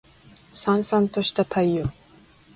[0.55, 1.85] 燦燦とした太陽